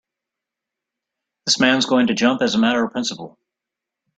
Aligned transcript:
This 1.45 1.59
man's 1.59 1.85
going 1.85 2.07
to 2.07 2.15
jump 2.15 2.41
as 2.41 2.55
a 2.55 2.57
matter 2.57 2.83
of 2.83 2.91
principle. 2.91 3.37